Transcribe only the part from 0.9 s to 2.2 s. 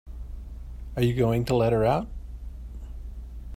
Are you going to let her out?